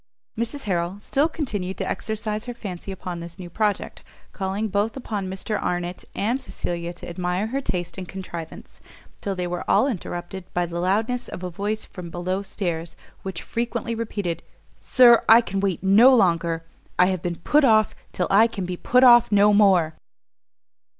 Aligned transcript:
Mrs 0.35 0.63
Harrel 0.63 0.99
still 0.99 1.29
continued 1.29 1.77
to 1.77 1.87
exercise 1.87 2.45
her 2.45 2.55
fancy 2.55 2.91
upon 2.91 3.19
this 3.19 3.37
new 3.37 3.51
project, 3.51 4.01
calling 4.33 4.67
both 4.67 4.97
upon 4.97 5.29
Mr 5.29 5.61
Arnott 5.61 6.03
and 6.15 6.39
Cecilia 6.39 6.91
to 6.93 7.07
admire 7.07 7.45
her 7.45 7.61
taste 7.61 7.99
and 7.99 8.07
contrivance; 8.07 8.81
till 9.21 9.35
they 9.35 9.45
were 9.45 9.63
all 9.69 9.85
interrupted 9.87 10.51
by 10.55 10.65
the 10.65 10.79
loudness 10.79 11.27
of 11.27 11.43
a 11.43 11.51
voice 11.51 11.85
from 11.85 12.09
below 12.09 12.41
stairs, 12.41 12.95
which 13.21 13.43
frequently 13.43 13.93
repeated, 13.93 14.41
"Sir, 14.75 15.23
I 15.29 15.39
can 15.39 15.59
wait 15.59 15.83
no 15.83 16.15
longer! 16.15 16.63
I 16.97 17.05
have 17.05 17.21
been 17.21 17.35
put 17.35 17.63
off 17.63 17.95
till 18.11 18.25
I 18.31 18.47
can 18.47 18.65
be 18.65 18.77
put 18.77 19.03
off 19.03 19.31
no 19.31 19.53
more!" 19.53 19.93